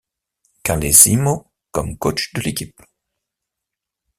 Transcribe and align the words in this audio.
Carlesimo 0.63 1.51
comme 1.69 1.95
coach 1.95 2.33
de 2.33 2.41
l'équipe. 2.41 2.81